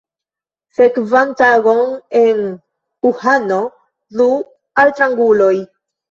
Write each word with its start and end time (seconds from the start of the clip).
Sekvan 0.77 1.29
tagon 1.41 1.91
en 2.21 2.39
Uhano 3.09 3.59
du 4.23 4.27
altranguloj. 4.85 5.53